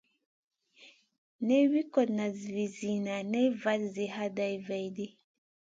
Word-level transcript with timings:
Nen 1.47 1.63
wi 1.71 1.81
kotna 1.93 2.25
vi 2.53 2.65
zida 2.79 3.15
nen 3.31 3.47
vat 3.61 3.81
zi 3.95 4.05
hatna 4.15 4.47
vaidi. 4.67 5.05